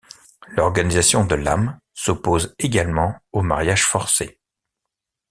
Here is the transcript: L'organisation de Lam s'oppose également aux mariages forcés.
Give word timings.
L'organisation 0.47 1.25
de 1.25 1.35
Lam 1.35 1.79
s'oppose 1.93 2.55
également 2.57 3.13
aux 3.33 3.43
mariages 3.43 3.85
forcés. 3.85 4.39